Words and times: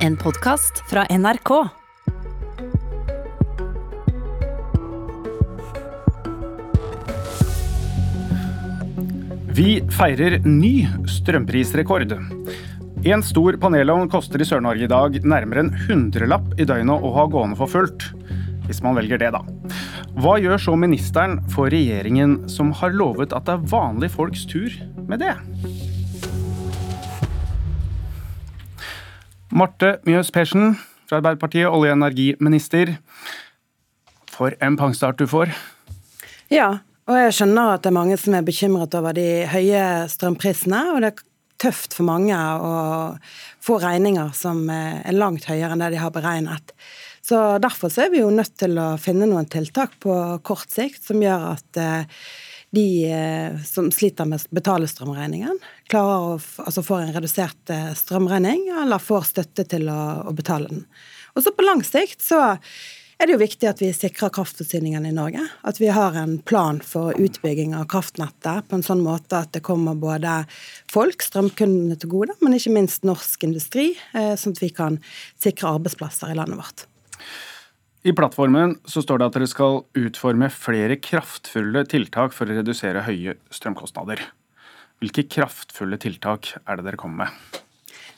En 0.00 0.14
podkast 0.16 0.78
fra 0.88 1.02
NRK. 1.12 1.50
Vi 9.52 9.82
feirer 9.92 10.38
ny 10.46 10.86
strømprisrekord. 11.04 12.14
En 13.04 13.20
stor 13.20 13.58
panelovn 13.60 14.08
koster 14.08 14.40
i 14.40 14.48
Sør-Norge 14.48 14.88
i 14.88 14.88
dag 14.88 15.20
nærmere 15.20 15.66
en 15.66 15.74
hundrelapp 15.84 16.48
i 16.56 16.64
døgnet 16.64 17.04
å 17.04 17.12
ha 17.18 17.28
gående 17.28 17.60
for 17.60 17.68
fullt. 17.68 18.08
Hvis 18.70 18.80
man 18.80 18.96
velger 18.96 19.20
det, 19.20 19.34
da. 19.36 19.44
Hva 20.16 20.38
gjør 20.40 20.64
så 20.64 20.80
ministeren 20.80 21.42
for 21.52 21.68
regjeringen 21.68 22.46
som 22.48 22.72
har 22.80 22.96
lovet 22.96 23.36
at 23.36 23.44
det 23.52 23.58
er 23.58 23.68
vanlige 23.76 24.16
folks 24.16 24.48
tur 24.48 24.80
med 25.04 25.20
det? 25.26 25.36
Marte 29.50 29.96
Mjøs 30.06 30.30
Persen 30.30 30.76
fra 31.08 31.18
Arbeiderpartiet, 31.18 31.66
olje- 31.66 31.90
og 31.90 31.98
energiminister. 31.98 32.94
For 34.30 34.54
en 34.62 34.76
pangstart 34.78 35.18
du 35.18 35.26
får. 35.26 35.50
Ja, 36.50 36.78
og 37.10 37.18
jeg 37.18 37.34
skjønner 37.34 37.74
at 37.74 37.82
det 37.82 37.90
er 37.90 37.98
mange 37.98 38.18
som 38.20 38.36
er 38.38 38.46
bekymret 38.46 38.94
over 38.94 39.16
de 39.16 39.26
høye 39.50 39.82
strømprisene. 40.12 40.84
Og 40.94 41.02
det 41.02 41.10
er 41.10 41.24
tøft 41.60 41.96
for 41.98 42.06
mange 42.08 42.36
å 42.36 42.74
få 43.60 43.80
regninger 43.82 44.30
som 44.38 44.62
er 44.70 45.16
langt 45.16 45.48
høyere 45.50 45.74
enn 45.74 45.82
det 45.82 45.92
de 45.96 46.02
har 46.02 46.14
beregnet. 46.14 46.74
Så 47.26 47.58
Derfor 47.62 47.90
så 47.92 48.06
er 48.06 48.14
vi 48.14 48.22
jo 48.22 48.30
nødt 48.32 48.54
til 48.58 48.78
å 48.80 48.94
finne 49.02 49.28
noen 49.28 49.50
tiltak 49.50 49.98
på 50.02 50.14
kort 50.46 50.70
sikt 50.72 51.04
som 51.10 51.20
gjør 51.22 51.50
at 51.52 51.78
eh, 51.78 52.22
de 52.70 52.86
eh, 53.10 53.58
som 53.66 53.90
sliter 53.92 54.28
med 54.30 54.42
å 54.42 54.54
betale 54.54 54.88
strømregningen, 54.90 55.58
klarer 55.90 56.36
å, 56.36 56.38
altså 56.62 56.84
får 56.86 57.02
en 57.02 57.12
redusert 57.16 57.74
eh, 57.74 57.90
strømregning 57.98 58.68
eller 58.82 59.02
får 59.02 59.26
støtte 59.32 59.66
til 59.72 59.90
å, 59.90 60.00
å 60.30 60.34
betale 60.36 60.70
den. 60.70 60.86
Og 61.34 61.44
så 61.44 61.54
på 61.54 61.66
lang 61.66 61.82
sikt 61.86 62.22
så 62.22 62.40
er 63.20 63.28
det 63.28 63.34
jo 63.34 63.42
viktig 63.42 63.68
at 63.68 63.80
vi 63.82 63.90
sikrer 63.92 64.32
kraftforsyningen 64.32 65.04
i 65.04 65.12
Norge. 65.12 65.42
At 65.66 65.80
vi 65.82 65.90
har 65.92 66.14
en 66.16 66.38
plan 66.46 66.78
for 66.84 67.12
utbygging 67.20 67.74
av 67.76 67.88
kraftnettet 67.92 68.70
på 68.70 68.78
en 68.78 68.86
sånn 68.86 69.02
måte 69.04 69.42
at 69.42 69.52
det 69.52 69.64
kommer 69.66 69.98
både 69.98 70.38
folk, 70.90 71.26
strømkundene 71.26 71.98
til 72.00 72.14
gode, 72.14 72.38
men 72.40 72.56
ikke 72.56 72.72
minst 72.78 73.04
norsk 73.04 73.44
industri, 73.50 73.90
eh, 74.14 74.32
sånn 74.40 74.56
at 74.56 74.62
vi 74.62 74.70
kan 74.72 74.96
sikre 75.42 75.74
arbeidsplasser 75.74 76.32
i 76.32 76.38
landet 76.38 76.62
vårt. 76.62 76.86
I 78.00 78.14
plattformen 78.16 78.78
så 78.88 79.02
står 79.04 79.20
det 79.20 79.26
at 79.28 79.34
dere 79.36 79.46
skal 79.50 79.82
utforme 80.00 80.46
flere 80.48 80.96
kraftfulle 81.04 81.82
tiltak 81.84 82.32
for 82.32 82.48
å 82.48 82.56
redusere 82.56 83.02
høye 83.04 83.34
strømkostnader. 83.52 84.22
Hvilke 85.04 85.26
kraftfulle 85.28 85.98
tiltak 86.00 86.54
er 86.64 86.80
det 86.80 86.86
dere 86.86 87.00
kommer 87.00 87.26
med? 87.26 87.59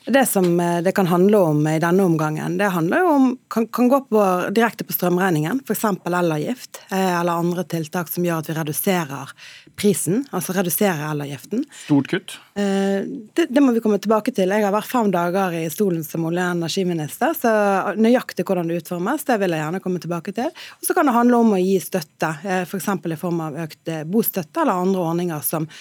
Det 0.05 0.25
som 0.25 0.59
eh, 0.59 0.81
det 0.81 0.91
kan 0.91 1.07
handle 1.07 1.37
om 1.37 1.67
i 1.67 1.79
denne 1.79 2.03
omgangen, 2.03 2.57
det 2.57 2.67
handler 2.75 2.99
jo 2.99 3.07
om, 3.07 3.27
kan, 3.47 3.67
kan 3.67 3.87
gå 3.87 3.99
på, 4.09 4.23
direkte 4.51 4.83
på 4.83 4.93
strømregningen, 4.93 5.61
f.eks. 5.63 5.83
elavgift, 6.05 6.81
eh, 6.91 7.19
eller 7.19 7.39
andre 7.39 7.63
tiltak 7.63 8.11
som 8.11 8.25
gjør 8.25 8.41
at 8.41 8.49
vi 8.49 8.55
reduserer 8.57 9.31
prisen, 9.79 10.25
altså 10.35 10.57
reduserer 10.57 11.05
elavgiften. 11.07 11.63
Stort 11.85 12.11
kutt? 12.11 12.35
Eh, 12.59 13.07
det, 13.33 13.47
det, 13.49 13.63
må 13.63 13.71
vi 13.71 13.79
komme 13.85 14.01
tilbake 14.03 14.35
til. 14.35 14.51
Jeg 14.51 14.67
har 14.67 14.75
vært 14.75 14.91
fem 14.91 15.11
dager 15.13 15.55
i 15.61 15.63
stolen 15.71 16.03
som 16.03 16.27
olje- 16.27 16.49
og 16.51 16.59
energiminister, 16.59 17.31
så 17.39 17.53
nøyaktig 17.95 18.43
hvordan 18.43 18.67
det 18.67 18.81
utformes, 18.83 19.23
det 19.29 19.39
vil 19.39 19.55
jeg 19.55 19.63
gjerne 19.63 19.83
komme 19.87 20.03
tilbake 20.03 20.35
til. 20.35 20.51
Og 20.51 20.89
så 20.89 20.97
kan 20.97 21.07
det 21.07 21.15
handle 21.15 21.39
om 21.45 21.55
å 21.55 21.63
gi 21.63 21.79
støtte, 21.79 22.35
f.eks. 22.65 22.91
i 22.91 23.21
form 23.23 23.39
av 23.47 23.61
økt 23.69 23.95
bostøtte 24.11 24.65
eller 24.65 24.83
andre 24.83 25.07
ordninger 25.07 25.47
som 25.47 25.71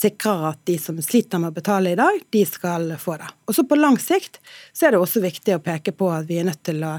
sikrer 0.00 0.50
at 0.52 0.64
de 0.68 0.76
som 0.80 1.00
sliter 1.04 1.40
med 1.40 1.52
å 1.52 1.56
betale 1.56 1.94
i 1.94 1.98
dag, 1.98 2.20
de 2.32 2.44
skal 2.48 2.92
få 3.00 3.16
det. 3.20 3.28
Og 3.50 3.56
så 3.56 3.66
på 3.66 3.78
lang 3.78 3.98
sikt 3.98 4.38
så 4.70 4.86
er 4.86 4.94
det 4.94 5.02
også 5.02 5.24
viktig 5.24 5.56
å 5.56 5.64
peke 5.64 5.94
på 5.96 6.12
at 6.14 6.28
vi 6.30 6.38
er 6.38 6.46
nødt 6.46 6.62
til 6.68 6.84
å 6.86 6.94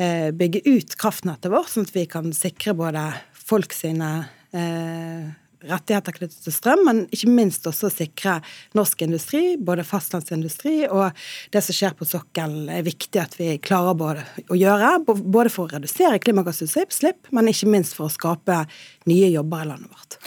eh, 0.00 0.30
bygge 0.32 0.64
ut 0.64 0.96
kraftnettet 0.96 1.52
vårt, 1.52 1.68
sånn 1.68 1.84
at 1.84 1.92
vi 1.92 2.06
kan 2.08 2.32
sikre 2.36 2.72
både 2.78 3.04
folk 3.36 3.76
sine 3.76 4.08
eh, 4.56 5.26
rettigheter 5.68 6.16
knyttet 6.16 6.38
til 6.46 6.54
strøm, 6.54 6.84
men 6.86 7.02
ikke 7.14 7.30
minst 7.30 7.66
også 7.68 7.90
sikre 7.92 8.38
norsk 8.78 9.04
industri, 9.04 9.42
både 9.60 9.84
fastlandsindustri 9.86 10.86
og 10.88 11.12
det 11.52 11.62
som 11.66 11.76
skjer 11.76 11.98
på 11.98 12.08
sokkelen, 12.08 12.70
er 12.72 12.86
viktig 12.86 13.20
at 13.22 13.36
vi 13.38 13.52
klarer 13.62 13.98
både 13.98 14.24
å 14.48 14.58
gjøre, 14.58 14.94
både 15.06 15.52
for 15.52 15.68
å 15.68 15.76
redusere 15.76 16.22
klimagassutslipp, 16.24 17.28
men 17.36 17.52
ikke 17.52 17.70
minst 17.70 17.98
for 17.98 18.08
å 18.08 18.16
skape 18.16 18.64
nye 19.10 19.30
jobber 19.34 19.66
i 19.66 19.70
landet 19.74 19.92
vårt. 19.92 20.18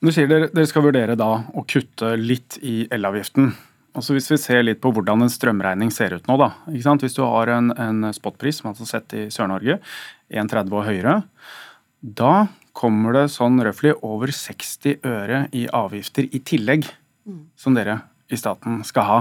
Du 0.00 0.12
sier 0.14 0.30
dere, 0.30 0.52
dere 0.52 0.68
skal 0.68 0.86
vurdere 0.86 1.16
da 1.18 1.32
å 1.52 1.64
kutte 1.68 2.14
litt 2.16 2.56
i 2.64 2.84
elavgiften. 2.92 3.50
Altså 3.96 4.14
Hvis 4.14 4.30
vi 4.30 4.38
ser 4.38 4.62
litt 4.62 4.80
på 4.82 4.92
hvordan 4.94 5.24
en 5.24 5.32
strømregning 5.32 5.90
ser 5.90 6.14
ut 6.14 6.28
nå, 6.30 6.36
da. 6.38 6.52
Hvis 6.70 7.16
du 7.16 7.24
har 7.26 7.50
en, 7.56 7.72
en 7.74 8.12
spotpris, 8.14 8.60
som 8.60 8.70
har 8.70 8.78
sett 8.86 9.16
i 9.18 9.24
Sør-Norge, 9.34 9.80
1,30 10.30 10.76
og 10.76 10.86
høyere, 10.86 11.16
da 12.00 12.34
kommer 12.76 13.16
det 13.16 13.26
sånn 13.34 13.58
røftlig 13.64 13.96
over 14.06 14.30
60 14.32 15.02
øre 15.04 15.42
i 15.56 15.66
avgifter 15.74 16.30
i 16.30 16.40
tillegg, 16.46 16.86
mm. 17.26 17.42
som 17.58 17.74
dere 17.76 17.98
i 18.30 18.38
staten 18.38 18.80
skal 18.86 19.08
ha. 19.08 19.20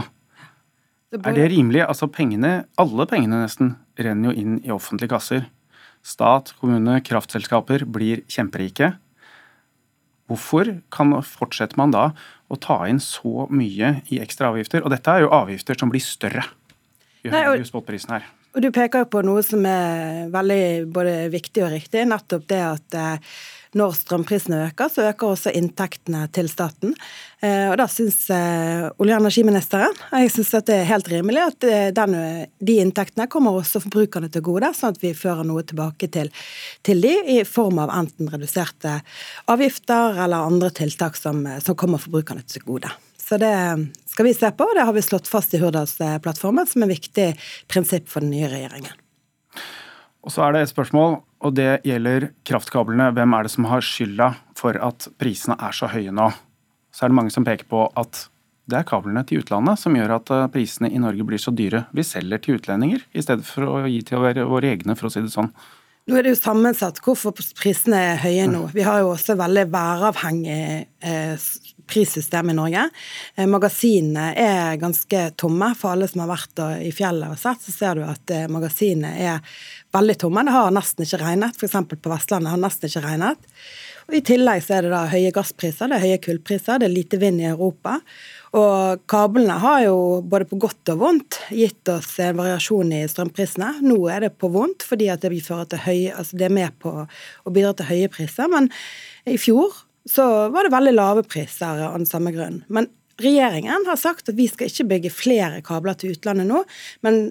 Er 1.17 1.33
det 1.33 1.49
rimelig? 1.49 1.81
Altså 1.87 2.05
pengene, 2.13 2.65
Alle 2.77 3.07
pengene 3.09 3.41
nesten 3.41 3.73
renner 3.97 4.29
jo 4.29 4.37
inn 4.37 4.59
i 4.61 4.73
offentlige 4.73 5.15
kasser. 5.15 5.47
Stat, 6.05 6.53
kommune, 6.61 6.99
kraftselskaper 7.01 7.87
blir 7.89 8.21
kjemperike. 8.29 8.93
Hvorfor 10.29 10.75
kan, 10.93 11.17
fortsetter 11.25 11.79
man 11.81 11.95
da 11.95 12.11
å 12.49 12.57
ta 12.61 12.81
inn 12.89 13.01
så 13.03 13.45
mye 13.53 13.99
i 14.09 14.19
ekstra 14.23 14.49
avgifter? 14.53 14.83
Og 14.83 14.93
dette 14.93 15.13
er 15.13 15.25
jo 15.25 15.33
avgifter 15.37 15.77
som 15.79 15.91
blir 15.93 16.03
større 16.03 16.47
jo 17.23 17.33
høyere 17.33 17.65
spotprisen 17.67 18.17
her. 18.17 18.27
Og 18.55 18.63
Du 18.65 18.71
peker 18.73 19.05
på 19.05 19.21
noe 19.25 19.43
som 19.45 19.65
er 19.69 20.29
veldig 20.33 20.89
både 20.93 21.15
viktig 21.29 21.63
og 21.65 21.73
riktig. 21.75 22.05
Nettopp 22.09 22.47
det 22.49 22.61
at 22.65 22.97
eh, 22.97 23.35
når 23.77 23.93
strømprisene 23.99 24.63
øker, 24.67 24.89
så 24.89 25.05
øker 25.11 25.33
også 25.33 25.51
inntektene 25.53 26.23
til 26.33 26.49
staten. 26.49 26.95
Eh, 27.43 27.67
og 27.69 27.75
da 27.79 27.85
syns 27.91 28.23
eh, 28.33 28.87
olje- 28.97 29.17
og 29.17 29.21
energiministeren 29.21 29.93
og 30.09 30.23
jeg 30.23 30.31
synes 30.33 30.53
at 30.57 30.67
det 30.67 30.79
er 30.79 30.89
helt 30.89 31.09
rimelig 31.11 31.43
at 31.43 31.67
eh, 31.69 31.89
den, 31.95 32.15
de 32.59 32.77
inntektene 32.81 33.29
kommer 33.31 33.59
også 33.59 33.81
forbrukerne 33.83 34.31
til 34.33 34.43
gode, 34.45 34.71
sånn 34.75 34.95
at 34.95 35.03
vi 35.03 35.13
fører 35.17 35.45
noe 35.47 35.63
tilbake 35.67 36.09
til, 36.11 36.31
til 36.85 37.05
de 37.05 37.13
i 37.37 37.43
form 37.47 37.79
av 37.83 37.93
enten 37.93 38.31
reduserte 38.33 38.97
avgifter 39.51 40.17
eller 40.25 40.49
andre 40.49 40.73
tiltak 40.81 41.19
som, 41.19 41.45
som 41.61 41.77
kommer 41.77 42.01
forbrukerne 42.01 42.43
til 42.49 42.65
gode. 42.65 42.91
Så 43.21 43.37
det 43.37 43.53
skal 44.09 44.25
vi 44.25 44.33
se 44.33 44.49
på, 44.49 44.65
og 44.65 44.75
det 44.75 44.87
har 44.87 44.95
vi 44.95 45.05
slått 45.05 45.29
fast 45.29 45.53
i 45.53 45.61
Hurdalsplattformen 45.61 46.65
som 46.67 46.83
et 46.83 46.95
viktig 46.95 47.27
prinsipp 47.69 48.09
for 48.09 48.25
den 48.25 48.33
nye 48.33 48.49
regjeringen. 48.49 48.95
Og 50.25 50.33
så 50.33 50.47
er 50.47 50.55
det 50.55 50.63
et 50.65 50.71
spørsmål 50.73 51.19
og 51.39 51.55
det 51.55 51.81
gjelder 51.87 52.29
kraftkablene. 52.47 53.11
Hvem 53.15 53.35
er 53.35 53.47
det 53.47 53.53
som 53.53 53.67
har 53.69 53.85
skylda 53.85 54.33
for 54.59 54.75
at 54.83 55.07
prisene 55.21 55.55
er 55.59 55.75
så 55.75 55.87
høye 55.91 56.11
nå? 56.15 56.27
Så 56.91 57.05
er 57.05 57.11
det 57.11 57.19
mange 57.19 57.33
som 57.33 57.45
peker 57.47 57.69
på 57.69 57.85
at 57.99 58.25
det 58.69 58.79
er 58.79 58.87
kablene 58.87 59.23
til 59.25 59.41
utlandet 59.41 59.81
som 59.81 59.95
gjør 59.97 60.17
at 60.19 60.31
eh, 60.35 60.47
prisene 60.53 60.91
i 60.93 61.01
Norge 61.01 61.25
blir 61.25 61.41
så 61.41 61.53
dyre. 61.55 61.87
Vi 61.95 62.05
selger 62.05 62.41
til 62.43 62.59
utlendinger 62.59 63.01
i 63.17 63.25
stedet 63.25 63.47
for 63.47 63.65
å 63.65 63.83
gi 63.89 64.01
til 64.05 64.21
våre 64.21 64.73
egne, 64.75 64.97
for 64.99 65.09
å 65.09 65.13
si 65.13 65.23
det 65.25 65.33
sånn. 65.33 65.49
Nå 66.09 66.17
er 66.17 66.25
det 66.25 66.33
jo 66.33 66.39
sammensatt 66.39 67.01
hvorfor 67.05 67.35
prisene 67.57 67.99
er 68.13 68.21
høye 68.23 68.47
nå. 68.49 68.63
Vi 68.73 68.85
har 68.85 69.03
jo 69.03 69.11
også 69.13 69.35
veldig 69.37 69.65
væravhengig 69.73 70.61
eh, 71.05 71.49
prissystem 71.89 72.49
i 72.49 72.55
Norge. 72.57 72.85
Eh, 73.35 73.49
magasinene 73.49 74.31
er 74.37 74.79
ganske 74.81 75.27
tomme. 75.37 75.71
For 75.77 75.93
alle 75.93 76.09
som 76.09 76.23
har 76.25 76.31
vært 76.31 76.63
i 76.85 76.93
fjellet 76.93 77.33
og 77.33 77.41
sett, 77.41 77.61
så 77.65 77.75
ser 77.75 77.99
du 77.99 78.05
at 78.09 78.33
magasinene 78.53 79.13
er 79.17 79.61
veldig 79.95 80.15
tomme. 80.21 80.43
Det 80.45 80.55
har 80.55 80.73
nesten 80.73 81.05
ikke 81.05 81.21
regnet. 81.23 81.57
F.eks. 81.57 81.77
på 81.89 82.11
Vestlandet 82.11 82.53
har 82.53 82.61
nesten 82.61 82.89
ikke 82.89 83.05
regnet. 83.05 83.47
Og 84.09 84.17
I 84.17 84.23
tillegg 84.25 84.63
så 84.65 84.77
er 84.77 84.85
det 84.85 84.93
da 84.93 85.03
høye 85.11 85.31
gasspriser, 85.33 85.89
det 85.89 85.99
er 85.99 86.05
høye 86.07 86.21
kullpriser, 86.23 86.79
det 86.81 86.87
er 86.87 86.93
lite 86.95 87.19
vind 87.21 87.43
i 87.43 87.49
Europa. 87.51 87.99
Og 88.57 89.03
kablene 89.11 89.59
har 89.61 89.83
jo 89.83 89.97
både 90.25 90.47
på 90.49 90.57
godt 90.63 90.89
og 90.95 91.03
vondt 91.03 91.37
gitt 91.53 91.91
oss 91.93 92.15
en 92.25 92.39
variasjon 92.39 92.95
i 92.97 93.03
strømprisene. 93.11 93.75
Nå 93.85 93.99
er 94.09 94.25
det 94.25 94.31
på 94.41 94.49
vondt 94.53 94.85
fordi 94.87 95.11
at 95.13 95.21
det, 95.21 95.83
høye, 95.85 96.15
altså 96.15 96.39
det 96.41 96.47
er 96.47 96.57
med 96.57 96.79
på 96.81 96.95
å 97.05 97.53
bidra 97.53 97.75
til 97.77 97.91
høye 97.91 98.09
priser. 98.13 98.49
Men 98.49 98.71
i 99.29 99.37
fjor 99.37 99.77
så 100.09 100.25
var 100.49 100.65
det 100.65 100.73
veldig 100.73 100.95
lave 100.95 101.25
priser 101.29 101.85
av 101.85 101.99
den 101.99 102.09
samme 102.09 102.33
grunn. 102.33 102.63
Men 102.73 102.89
regjeringen 103.21 103.85
har 103.85 103.99
sagt 103.99 104.31
at 104.31 104.37
vi 104.39 104.47
skal 104.49 104.71
ikke 104.71 104.87
bygge 104.95 105.13
flere 105.13 105.61
kabler 105.65 105.97
til 105.99 106.15
utlandet 106.15 106.49
nå. 106.49 106.63
Men 107.05 107.27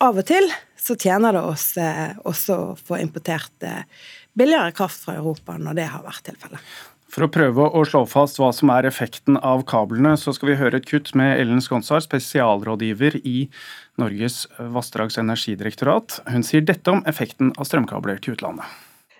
av 0.00 0.20
og 0.20 0.26
til 0.28 0.50
så 0.78 0.96
tjener 0.98 1.34
det 1.36 1.42
oss 1.44 1.72
eh, 1.80 2.14
også 2.28 2.58
å 2.58 2.76
få 2.78 3.00
importert 3.02 3.66
eh, 3.66 3.82
billigere 4.38 4.74
kraft 4.76 5.04
fra 5.04 5.18
Europa 5.18 5.58
når 5.58 5.80
det 5.80 5.88
har 5.92 6.06
vært 6.06 6.24
tilfellet. 6.30 6.62
For 7.08 7.24
å 7.24 7.30
prøve 7.32 7.64
å 7.72 7.82
slå 7.88 8.02
fast 8.08 8.36
hva 8.36 8.50
som 8.52 8.68
er 8.74 8.86
effekten 8.88 9.38
av 9.40 9.62
kablene, 9.68 10.12
så 10.20 10.34
skal 10.36 10.50
vi 10.50 10.58
høre 10.60 10.76
et 10.80 10.88
kutt 10.88 11.14
med 11.16 11.38
Ellen 11.40 11.62
Skonsar, 11.64 12.02
spesialrådgiver 12.04 13.16
i 13.24 13.46
Norges 14.00 14.42
vassdrags- 14.58 15.16
og 15.16 15.24
energidirektorat. 15.24 16.18
Hun 16.28 16.44
sier 16.44 16.66
dette 16.68 16.92
om 16.92 17.00
effekten 17.08 17.54
av 17.56 17.68
strømkabler 17.68 18.20
til 18.20 18.36
utlandet. 18.36 18.68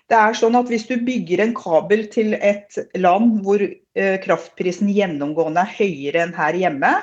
Det 0.09 0.17
er 0.17 0.37
sånn 0.37 0.57
at 0.57 0.69
Hvis 0.69 0.87
du 0.89 0.95
bygger 1.05 1.41
en 1.43 1.55
kabel 1.57 2.07
til 2.13 2.33
et 2.37 2.77
land 2.97 3.41
hvor 3.45 3.61
eh, 3.61 4.17
kraftprisen 4.21 4.89
gjennomgående 4.93 5.65
er 5.65 5.75
høyere 5.81 6.23
enn 6.25 6.37
her 6.37 6.57
hjemme, 6.57 6.93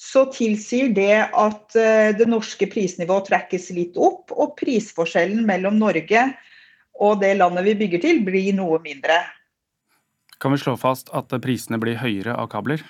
så 0.00 0.22
tilsier 0.32 0.94
det 0.96 1.26
at 1.36 1.74
det 2.16 2.24
norske 2.24 2.64
prisnivået 2.72 3.26
trekkes 3.28 3.66
litt 3.76 3.98
opp, 4.00 4.32
og 4.32 4.54
prisforskjellen 4.56 5.44
mellom 5.44 5.76
Norge 5.76 6.22
og 7.00 7.20
det 7.22 7.34
landet 7.38 7.66
vi 7.68 7.76
bygger 7.82 8.02
til, 8.04 8.22
blir 8.24 8.54
noe 8.56 8.80
mindre. 8.84 9.18
Kan 10.40 10.54
vi 10.54 10.60
slå 10.60 10.76
fast 10.80 11.10
at 11.16 11.32
prisene 11.44 11.80
blir 11.80 12.00
høyere 12.00 12.36
av 12.36 12.48
kabler? 12.52 12.84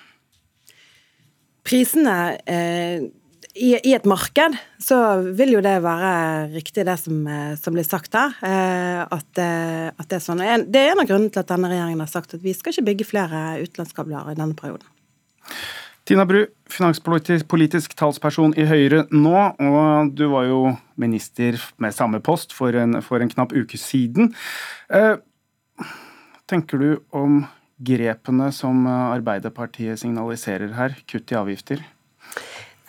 Prisene 1.67 2.15
eh, 2.49 3.03
i, 3.53 3.73
i, 3.75 3.91
et 3.93 4.07
marked 4.07 4.55
så 4.81 4.97
vil 5.37 5.57
jo 5.57 5.63
det 5.63 5.75
være 5.83 6.13
riktig 6.53 6.85
det 6.87 6.95
som, 7.01 7.19
eh, 7.27 7.57
som 7.59 7.75
blir 7.75 7.87
sagt 7.87 8.15
her. 8.17 8.35
Eh, 8.47 9.01
at, 9.03 9.29
eh, 9.43 9.91
at, 9.91 10.07
det 10.07 10.17
er 10.17 10.23
sånn. 10.23 10.43
Det 10.71 10.79
er 10.79 10.93
en 10.93 11.03
av 11.03 11.09
grunnene 11.09 11.33
til 11.33 11.43
at 11.43 11.51
denne 11.51 11.71
regjeringen 11.71 12.03
har 12.03 12.11
sagt 12.11 12.35
at 12.37 12.43
vi 12.43 12.55
skal 12.55 12.73
ikke 12.73 12.87
bygge 12.91 13.09
flere 13.11 13.43
utenlandskabler 13.61 14.31
i 14.31 14.39
denne 14.39 14.57
perioden. 14.57 14.87
Tina 16.11 16.25
Bru, 16.27 16.41
finanspolitisk 16.67 17.93
talsperson 17.95 18.51
i 18.59 18.65
Høyre 18.67 19.05
nå, 19.15 19.35
og 19.63 20.09
du 20.11 20.25
var 20.33 20.43
jo 20.49 20.73
minister 20.99 21.55
med 21.79 21.95
samme 21.95 22.19
post 22.19 22.51
for 22.51 22.75
en, 22.75 22.97
for 22.99 23.23
en 23.23 23.31
knapp 23.31 23.55
uke 23.55 23.79
siden. 23.79 24.33
Eh, 24.91 25.15
tenker 26.51 26.83
du 26.83 26.89
om 27.15 27.45
grepene 27.79 28.49
som 28.51 28.83
Arbeiderpartiet 28.91 30.03
signaliserer 30.03 30.75
her, 30.75 30.99
kutt 31.07 31.31
i 31.31 31.39
avgifter? 31.39 31.79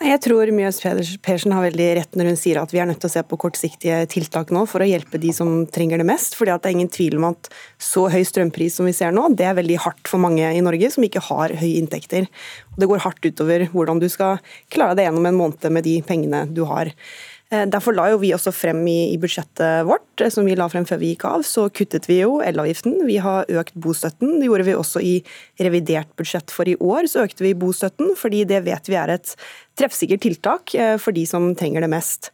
Jeg 0.03 0.19
tror 0.19 0.49
Mjøs 0.51 0.81
Persen 1.23 1.53
har 1.55 1.63
veldig 1.63 1.85
rett 1.95 2.15
når 2.19 2.33
hun 2.33 2.39
sier 2.39 2.57
at 2.59 2.73
vi 2.75 2.81
er 2.83 2.89
nødt 2.89 2.99
til 2.99 3.07
å 3.07 3.13
se 3.13 3.21
på 3.23 3.37
kortsiktige 3.39 4.01
tiltak 4.11 4.49
nå 4.51 4.65
for 4.67 4.83
å 4.83 4.87
hjelpe 4.87 5.19
de 5.21 5.31
som 5.31 5.61
trenger 5.71 6.01
det 6.01 6.07
mest. 6.09 6.35
fordi 6.35 6.51
det 6.51 6.67
er 6.67 6.75
ingen 6.75 6.91
tvil 6.91 7.15
om 7.21 7.29
at 7.29 7.47
så 7.79 8.09
høy 8.11 8.19
strømpris 8.27 8.75
som 8.75 8.89
vi 8.89 8.91
ser 8.97 9.15
nå, 9.15 9.29
det 9.31 9.47
er 9.47 9.55
veldig 9.55 9.77
hardt 9.85 10.11
for 10.11 10.19
mange 10.19 10.43
i 10.43 10.59
Norge 10.65 10.89
som 10.91 11.07
ikke 11.07 11.23
har 11.29 11.55
høye 11.55 11.79
inntekter. 11.79 12.27
Det 12.75 12.89
går 12.91 13.05
hardt 13.05 13.23
utover 13.23 13.63
hvordan 13.71 14.03
du 14.03 14.09
skal 14.11 14.43
klare 14.73 14.99
deg 14.99 15.07
gjennom 15.07 15.29
en 15.29 15.39
måned 15.39 15.71
med 15.71 15.87
de 15.87 15.95
pengene 16.03 16.43
du 16.51 16.65
har. 16.67 16.91
Eh, 17.53 17.65
derfor 17.69 17.93
la 17.93 18.07
jo 18.09 18.19
vi 18.21 18.31
også 18.33 18.53
frem 18.55 18.79
i, 18.89 19.13
i, 19.13 19.19
budsjettet 19.21 19.85
vårt, 19.85 20.07
eh, 20.21 20.31
som 20.33 20.47
vi 20.47 20.55
la 20.57 20.65
frem 20.71 20.87
før 20.89 21.01
vi 21.01 21.11
gikk 21.11 21.27
av, 21.29 21.45
så 21.45 21.67
kuttet 21.75 22.07
vi 22.09 22.21
jo 22.21 22.39
elavgiften. 22.41 22.95
Vi 23.05 23.19
har 23.21 23.49
økt 23.61 23.75
bostøtten. 23.83 24.39
Det 24.39 24.49
gjorde 24.49 24.67
vi 24.67 24.77
også 24.77 25.03
i 25.03 25.13
revidert 25.61 26.09
budsjett 26.19 26.53
for 26.53 26.69
i 26.69 26.77
år. 26.79 27.05
Så 27.11 27.27
økte 27.27 27.45
vi 27.45 27.53
bostøtten, 27.57 28.15
fordi 28.19 28.43
det 28.49 28.63
vet 28.65 28.89
vi 28.89 28.97
er 28.97 29.13
et 29.17 29.35
treffsikkert 29.79 30.25
tiltak 30.25 30.73
eh, 30.73 30.95
for 31.01 31.15
de 31.15 31.27
som 31.29 31.51
trenger 31.59 31.85
det 31.85 31.93
mest. 31.93 32.31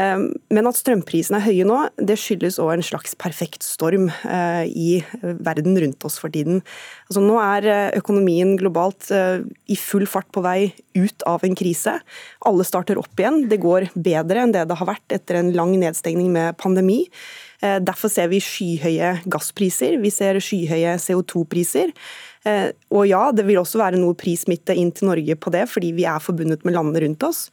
Ehm, 0.00 0.30
men 0.52 0.68
at 0.68 0.78
strømprisene 0.78 1.38
er 1.38 1.46
høye 1.50 1.66
nå, 1.68 1.78
det 2.00 2.16
skyldes 2.20 2.58
òg 2.62 2.76
en 2.76 2.86
slags 2.86 3.14
perfekt 3.20 3.64
storm 3.66 4.08
eh, 4.24 4.64
i 4.68 4.90
verden 5.20 5.76
rundt 5.82 6.06
oss 6.08 6.18
for 6.22 6.32
tiden. 6.32 6.62
Altså 7.10 7.24
nå 7.24 7.36
er 7.42 7.68
eh, 7.68 7.98
økonomien 8.00 8.54
globalt 8.60 9.10
eh, 9.12 9.44
i 9.68 9.76
full 9.76 10.06
fart 10.08 10.30
på 10.32 10.44
vei 10.44 10.72
ut 10.96 11.26
av 11.28 11.44
en 11.44 11.56
krise. 11.58 11.98
Alle 12.48 12.66
starter 12.68 13.00
opp 13.00 13.20
igjen. 13.20 13.44
Det 13.52 13.60
går 13.62 13.90
bedre 13.94 14.46
enn 14.46 14.56
det 14.56 14.66
det 14.70 14.80
har 14.80 14.88
vært 14.88 15.18
etter 15.20 15.40
en 15.40 15.52
lang 15.56 15.74
nedstengning 15.80 16.32
med 16.32 16.60
pandemi. 16.60 17.04
Derfor 17.62 18.10
ser 18.10 18.26
vi 18.26 18.40
skyhøye 18.42 19.20
gasspriser, 19.30 19.94
vi 20.02 20.10
ser 20.10 20.40
skyhøye 20.42 20.96
CO2-priser. 20.98 21.92
Og 22.90 23.04
ja, 23.06 23.20
det 23.30 23.44
vil 23.46 23.60
også 23.60 23.78
være 23.78 24.00
noe 24.02 24.16
prissmitte 24.18 24.74
inn 24.74 24.90
til 24.90 25.06
Norge 25.12 25.36
på 25.38 25.52
det, 25.54 25.68
fordi 25.70 25.92
vi 25.94 26.08
er 26.10 26.18
forbundet 26.24 26.66
med 26.66 26.74
landene 26.74 27.04
rundt 27.04 27.28
oss. 27.28 27.44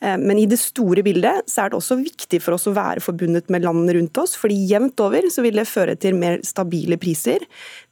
Eh, 0.00 0.16
men 0.18 0.38
i 0.40 0.46
det 0.48 0.58
store 0.60 1.04
bildet 1.06 1.48
så 1.50 1.64
er 1.64 1.72
det 1.72 1.80
også 1.80 1.98
viktig 2.00 2.40
for 2.42 2.56
oss 2.56 2.68
å 2.70 2.74
være 2.76 3.04
forbundet 3.04 3.50
med 3.52 3.66
landene 3.66 3.98
rundt 3.98 4.20
oss, 4.22 4.36
fordi 4.40 4.56
jevnt 4.70 5.00
over 5.04 5.28
så 5.32 5.44
vil 5.44 5.60
det 5.60 5.68
føre 5.68 5.96
til 6.00 6.16
mer 6.18 6.40
stabile 6.46 6.98
priser. 7.00 7.44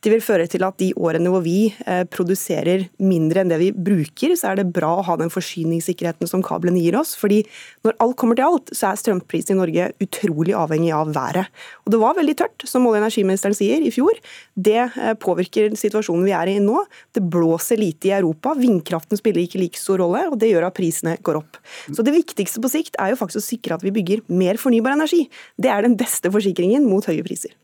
Det 0.05 0.13
vil 0.13 0.23
føre 0.23 0.47
til 0.47 0.63
at 0.63 0.77
de 0.79 0.93
årene 0.95 1.31
hvor 1.33 1.43
vi 1.43 1.73
eh, 1.83 2.05
produserer 2.07 2.85
mindre 3.03 3.43
enn 3.43 3.51
det 3.51 3.59
vi 3.59 3.71
bruker, 3.75 4.35
så 4.39 4.53
er 4.53 4.61
det 4.61 4.69
bra 4.75 4.93
å 4.95 5.05
ha 5.09 5.17
den 5.19 5.33
forsyningssikkerheten 5.33 6.31
som 6.31 6.45
kablene 6.47 6.79
gir 6.79 6.95
oss. 7.01 7.17
fordi 7.19 7.41
når 7.87 7.97
alt 8.05 8.17
kommer 8.21 8.39
til 8.39 8.47
alt, 8.47 8.71
så 8.71 8.93
er 8.93 9.01
strømprisen 9.01 9.57
i 9.57 9.59
Norge 9.59 9.89
utrolig 10.05 10.55
avhengig 10.55 10.93
av 10.95 11.11
været. 11.17 11.51
Og 11.85 11.95
det 11.95 12.01
var 12.03 12.15
veldig 12.19 12.37
tørt, 12.39 12.67
som 12.69 12.87
olje- 12.87 13.01
og 13.01 13.09
energiministeren 13.09 13.57
sier, 13.59 13.83
i 13.83 13.91
fjor. 13.95 14.21
Det 14.55 14.79
eh, 14.87 15.15
påvirker 15.19 15.75
situasjonen 15.79 16.29
vi 16.29 16.37
er 16.37 16.53
i 16.53 16.59
nå. 16.63 16.85
Det 17.15 17.25
blåser 17.35 17.81
lite 17.83 18.13
i 18.13 18.15
Europa. 18.21 18.55
Vindkraften 18.59 19.19
spiller 19.19 19.43
ikke 19.43 19.63
like 19.65 19.81
stor 19.81 19.99
rolle, 20.05 20.29
og 20.31 20.39
det 20.39 20.53
gjør 20.53 20.69
at 20.69 20.77
prisene 20.79 21.17
går 21.27 21.41
opp. 21.41 21.59
Så 21.91 22.05
det 22.07 22.15
viktigste 22.15 22.63
på 22.63 22.71
sikt 22.71 23.01
er 23.03 23.15
jo 23.15 23.19
faktisk 23.19 23.43
å 23.43 23.49
sikre 23.49 23.81
at 23.81 23.87
vi 23.87 23.95
bygger 23.99 24.23
mer 24.31 24.61
fornybar 24.63 24.95
energi. 24.95 25.25
Det 25.59 25.75
er 25.75 25.83
den 25.83 25.99
beste 25.99 26.31
forsikringen 26.31 26.87
mot 26.87 27.07
høye 27.11 27.27
priser. 27.27 27.59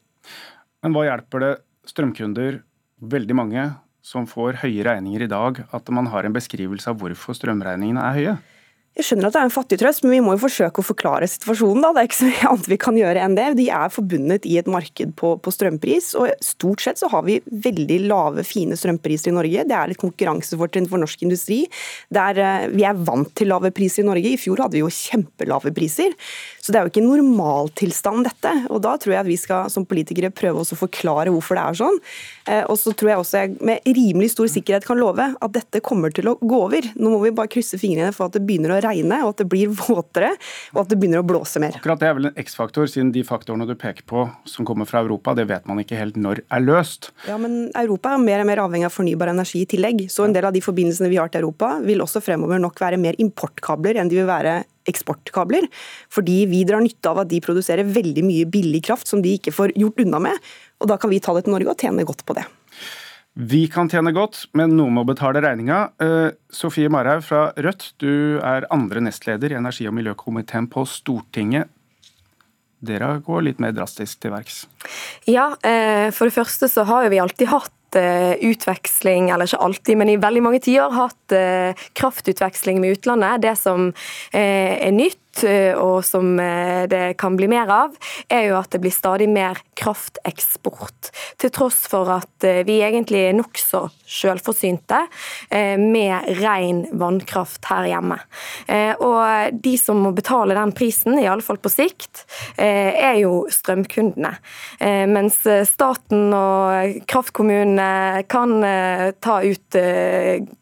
Men 0.83 0.93
hva 0.97 1.07
hjelper 1.07 1.41
det 1.41 1.53
strømkunder, 1.91 2.63
veldig 3.05 3.37
mange, 3.37 3.69
som 4.05 4.27
får 4.29 4.61
høye 4.65 4.85
regninger 4.85 5.25
i 5.25 5.31
dag, 5.31 5.63
at 5.73 5.95
man 5.95 6.11
har 6.13 6.27
en 6.27 6.35
beskrivelse 6.37 6.91
av 6.91 7.01
hvorfor 7.01 7.37
strømregningene 7.37 8.05
er 8.05 8.19
høye? 8.19 8.35
Jeg 8.95 9.09
skjønner 9.09 9.27
at 9.27 9.35
det 9.35 9.41
er 9.41 9.49
en 9.49 9.51
fattig 9.51 9.77
trøst, 9.81 10.05
men 10.05 10.13
vi 10.13 10.21
må 10.23 10.37
jo 10.37 10.45
forsøke 10.45 10.79
å 10.79 10.87
forklare 10.87 11.27
situasjonen. 11.27 11.83
da. 11.83 11.89
Det 11.97 12.03
er 12.03 12.07
ikke 12.07 12.19
så 12.21 12.29
mye 12.29 12.51
annet 12.53 12.69
vi 12.71 12.77
kan 12.85 12.99
gjøre 13.01 13.25
enn 13.25 13.35
det. 13.35 13.47
De 13.59 13.65
er 13.75 13.91
forbundet 13.91 14.47
i 14.47 14.53
et 14.61 14.69
marked 14.71 15.17
på, 15.19 15.33
på, 15.43 15.53
strømpris, 15.57 16.13
og 16.15 16.31
stort 16.47 16.85
sett 16.85 17.03
så 17.03 17.09
har 17.11 17.25
vi 17.27 17.41
veldig 17.51 17.97
lave, 18.05 18.45
fine 18.47 18.79
strømpriser 18.79 19.33
i 19.33 19.35
Norge. 19.35 19.65
Det 19.67 19.75
er 19.75 19.91
litt 19.91 19.99
konkurransefortrinn 19.99 20.87
for 20.93 21.03
norsk 21.03 21.27
industri. 21.27 21.65
Der, 22.15 22.39
eh, 22.39 22.69
vi 22.71 22.87
er 22.87 23.03
vant 23.11 23.35
til 23.35 23.51
lave 23.51 23.75
priser 23.75 24.05
i 24.05 24.07
Norge. 24.13 24.31
I 24.31 24.39
fjor 24.39 24.63
hadde 24.63 24.79
vi 24.79 24.85
jo 24.85 24.95
kjempelave 24.95 25.75
priser. 25.75 26.15
Så 26.65 26.73
det 26.73 26.81
er 26.81 26.87
jo 26.87 26.93
ikke 26.95 27.05
normaltilstand, 27.05 28.25
dette. 28.25 28.53
Og 28.73 28.81
da 28.85 28.95
tror 28.97 29.13
jeg 29.13 29.21
at 29.21 29.29
vi 29.29 29.37
skal 29.37 29.69
som 29.73 29.85
politikere 29.85 30.31
prøve 30.33 30.63
å 30.63 30.79
forklare 30.79 31.33
hvorfor 31.35 31.59
det 31.59 31.65
er 31.65 31.79
sånn. 31.83 31.99
Eh, 32.49 32.63
og 32.73 32.79
så 32.81 32.95
tror 32.97 33.11
jeg 33.11 33.21
også 33.21 33.43
jeg 33.43 33.59
med 33.69 33.85
rimelig 33.85 34.31
stor 34.33 34.49
sikkerhet 34.49 34.87
kan 34.89 34.97
love 35.01 35.27
at 35.29 35.53
dette 35.53 35.83
kommer 35.85 36.15
til 36.15 36.33
å 36.33 36.37
gå 36.41 36.63
over. 36.71 36.89
Nå 36.97 37.13
må 37.13 37.21
vi 37.27 37.35
bare 37.37 37.53
krysse 37.53 37.77
fingrene 37.81 38.15
for 38.17 38.31
at 38.31 38.39
det 38.39 38.45
begynner 38.49 38.73
å 38.73 38.81
regne, 38.81 39.21
og 39.27 39.35
at 39.35 39.45
det 39.45 39.49
blir 39.53 39.75
våtere, 39.85 40.33
og 40.73 40.83
at 40.87 40.95
det 40.95 41.01
begynner 41.03 41.21
å 41.21 41.29
blåse 41.29 41.61
mer. 41.61 41.77
Akkurat 41.77 42.01
Det 42.01 42.09
er 42.09 42.19
vel 42.19 42.31
en 42.33 42.43
X-faktor, 42.47 42.89
siden 42.89 43.13
de 43.13 43.27
faktorene 43.29 43.69
du 43.69 43.77
peker 43.77 44.09
på 44.09 44.27
som 44.49 44.65
kommer 44.65 44.89
fra 44.89 45.05
Europa, 45.05 45.37
det 45.37 45.51
vet 45.53 45.69
man 45.69 45.85
ikke 45.85 46.01
helt 46.01 46.17
når 46.17 46.47
er 46.49 46.65
løst. 46.65 47.13
Ja, 47.29 47.37
men 47.41 47.69
Europa 47.77 48.15
er 48.15 48.25
mer 48.25 48.41
og 48.41 48.49
mer 48.49 48.65
avhengig 48.65 48.89
av 48.89 48.97
fornybar 48.97 49.35
energi 49.35 49.67
i 49.67 49.69
tillegg. 49.69 50.07
Så 50.13 50.25
en 50.25 50.33
del 50.33 50.49
av 50.49 50.57
de 50.57 50.65
forbindelsene 50.65 51.13
vi 51.13 51.21
har 51.21 51.29
til 51.29 51.45
Europa, 51.45 51.77
vil 51.85 52.01
også 52.05 52.25
fremover 52.25 52.63
nok 52.63 52.81
være 52.81 53.01
mer 53.01 53.21
importkabler 53.21 54.01
enn 54.01 54.09
de 54.09 54.23
vil 54.23 54.33
være 54.33 54.63
eksportkabler. 54.91 55.69
Fordi 56.13 56.43
vi 56.51 56.65
drar 56.69 56.85
nytte 56.85 57.13
av 57.13 57.23
at 57.25 57.31
de 57.33 57.41
produserer 57.45 57.89
veldig 57.89 58.27
mye 58.27 58.51
billig 58.51 58.85
kraft 58.91 59.11
som 59.11 59.23
de 59.25 59.37
ikke 59.39 59.55
får 59.55 59.75
gjort 59.81 60.05
unna 60.05 60.23
med. 60.29 60.53
Og 60.83 60.91
da 60.91 60.99
kan 61.01 61.13
vi 61.13 61.23
ta 61.23 61.35
det 61.37 61.47
til 61.47 61.57
Norge 61.57 61.73
og 61.73 61.81
tjene 61.81 62.07
godt 62.07 62.25
på 62.29 62.37
det. 62.37 62.47
Vi 63.35 63.65
kan 63.67 63.89
tjene 63.91 64.13
godt, 64.15 64.45
men 64.55 64.77
noen 64.79 64.95
må 64.95 65.03
betale 65.09 65.41
regninga. 65.43 65.79
Uh, 65.99 66.31
Sofie 66.55 66.91
Marhaug 66.93 67.25
fra 67.27 67.49
Rødt, 67.59 67.89
du 67.99 68.39
er 68.39 68.69
andre 68.75 69.03
nestleder 69.03 69.51
i 69.51 69.59
energi- 69.59 69.89
og 69.91 69.97
miljøkomiteen 69.99 70.69
på 70.71 70.85
Stortinget. 70.87 71.67
Dere 72.85 73.17
går 73.25 73.43
litt 73.49 73.63
mer 73.63 73.75
drastisk 73.75 74.21
til 74.23 74.35
verks? 74.37 74.65
Ja, 75.27 75.49
uh, 75.51 76.09
for 76.15 76.31
det 76.31 76.37
første 76.37 76.71
så 76.71 76.87
har 76.87 77.11
vi 77.11 77.19
alltid 77.23 77.51
hatt 77.51 77.75
utveksling, 77.97 79.31
eller 79.31 79.49
ikke 79.49 79.63
alltid, 79.65 79.99
men 80.01 80.13
i 80.13 80.21
veldig 80.21 80.45
mange 80.45 80.63
tiår 80.65 80.95
hatt 80.95 81.35
kraftutveksling 81.99 82.81
med 82.83 82.99
utlandet. 82.99 83.43
Det 83.45 83.55
som 83.59 83.91
er 84.35 84.95
nytt 84.95 85.19
Eh, 85.19 85.24
og 85.81 86.05
som 86.07 86.39
eh, 86.41 86.85
det 86.91 87.17
kan 87.21 87.37
bli 87.37 87.49
mer 87.51 87.71
av, 87.73 87.97
er 88.29 88.49
jo 88.51 88.59
at 88.59 88.71
det 88.75 88.81
blir 88.85 88.95
stadig 88.95 89.29
mer 89.33 89.59
krafteksport. 89.79 91.11
Til 91.41 91.53
tross 91.55 91.85
for 91.91 92.11
at 92.15 92.47
eh, 92.47 92.63
vi 92.67 92.81
egentlig 92.85 93.25
er 93.29 93.37
nokså 93.39 93.87
selvforsynte 94.15 95.01
med 95.81 96.29
ren 96.39 96.83
vannkraft 97.01 97.65
her 97.67 97.87
hjemme. 97.89 98.19
Og 99.03 99.57
de 99.65 99.73
som 99.81 99.99
må 100.05 100.13
betale 100.15 100.55
den 100.57 100.75
prisen, 100.77 101.17
i 101.19 101.27
alle 101.27 101.43
fall 101.43 101.59
på 101.63 101.73
sikt, 101.73 102.23
er 102.61 103.17
jo 103.19 103.47
strømkundene. 103.51 104.31
Mens 105.11 105.41
staten 105.71 106.37
og 106.37 107.01
kraftkommunene 107.11 108.23
kan 108.31 108.55
ta 109.25 109.39
ut 109.43 109.81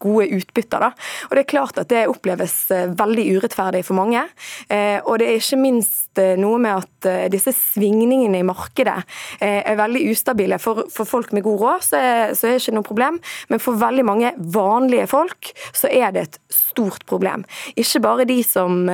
gode 0.06 0.28
utbytter. 0.38 0.86
Da. 0.86 0.92
Og 1.28 1.36
det 1.36 1.44
er 1.44 1.52
klart 1.52 1.82
at 1.82 1.90
det 1.92 2.06
oppleves 2.10 2.56
veldig 2.70 3.26
urettferdig 3.36 3.84
for 3.88 3.98
mange. 3.98 4.24
Eh, 4.68 4.98
og 5.04 5.18
det 5.20 5.28
er 5.28 5.40
ikke 5.40 5.58
minst 5.60 6.20
eh, 6.20 6.34
noe 6.40 6.60
med 6.62 6.82
at 6.82 7.08
eh, 7.08 7.26
disse 7.32 7.54
svingningene 7.56 8.40
i 8.40 8.46
markedet 8.46 8.98
er 9.42 9.76
veldig 9.78 10.02
ustabile. 10.12 10.58
For, 10.62 10.84
for 10.92 11.08
folk 11.08 11.32
med 11.34 11.44
god 11.46 11.60
råd 11.62 11.86
så 11.86 11.98
er, 11.98 12.34
så 12.38 12.48
er 12.48 12.56
det 12.56 12.62
ikke 12.62 12.74
noe 12.76 12.86
problem, 12.86 13.18
men 13.50 13.62
for 13.62 13.78
veldig 13.80 14.04
mange 14.06 14.32
vanlige 14.54 15.08
folk 15.10 15.50
så 15.74 15.90
er 15.90 16.12
det 16.14 16.24
et 16.26 16.38
stort 16.52 17.04
problem. 17.08 17.44
Ikke 17.78 18.02
bare 18.04 18.26
de 18.28 18.38
som, 18.46 18.84